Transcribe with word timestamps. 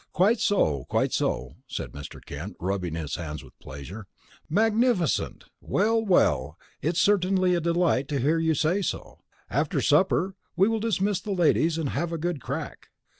"Quite 0.13 0.39
so, 0.39 0.85
quite 0.85 1.13
so!" 1.13 1.57
said 1.67 1.91
Mr. 1.91 2.19
Kent, 2.25 2.55
rubbing 2.59 2.95
his 2.95 3.17
hands 3.17 3.43
with 3.43 3.53
pleasure. 3.59 4.07
"Magnificent! 4.49 5.43
Well, 5.61 6.03
well, 6.03 6.57
it 6.81 6.95
is 6.95 7.01
certainly 7.01 7.53
a 7.53 7.61
delight 7.61 8.07
to 8.07 8.19
hear 8.19 8.39
you 8.39 8.55
say 8.55 8.81
so. 8.81 9.19
After 9.47 9.79
supper 9.79 10.33
we 10.55 10.67
will 10.67 10.79
dismiss 10.79 11.21
the 11.21 11.33
ladies 11.33 11.77
and 11.77 11.89
have 11.89 12.11
a 12.11 12.17
good 12.17 12.41
crack. 12.41 12.87